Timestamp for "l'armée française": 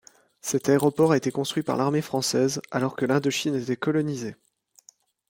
1.77-2.59